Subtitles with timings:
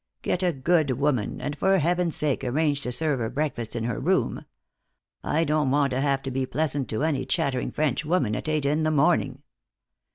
[0.23, 3.99] Get a good woman, and for heaven's sake arrange to serve her breakfast in her
[3.99, 4.45] room.
[5.23, 8.65] I don't want to have to be pleasant to any chattering French woman at eight
[8.65, 9.43] in the morning."